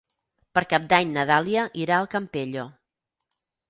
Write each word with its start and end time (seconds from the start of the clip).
Per 0.57 0.63
Cap 0.71 0.87
d'Any 0.93 1.13
na 1.19 1.27
Dàlia 1.33 1.69
irà 1.85 2.01
al 2.01 2.11
Campello. 2.19 2.69